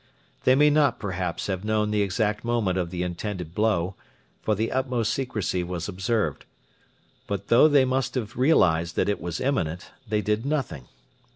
They 0.45 0.55
may 0.55 0.71
not, 0.71 0.97
perhaps, 0.99 1.45
have 1.45 1.63
known 1.63 1.91
the 1.91 2.01
exact 2.01 2.43
moment 2.43 2.75
of 2.75 2.89
the 2.89 3.03
intended 3.03 3.53
blow, 3.53 3.93
for 4.41 4.55
the 4.55 4.71
utmost 4.71 5.13
secrecy 5.13 5.63
was 5.63 5.87
observed. 5.87 6.43
But 7.27 7.49
though 7.49 7.67
they 7.67 7.85
must 7.85 8.15
have 8.15 8.35
realised 8.35 8.95
that 8.95 9.09
it 9.09 9.21
was 9.21 9.39
imminent, 9.39 9.91
they 10.09 10.21
did 10.21 10.43
nothing. 10.43 10.87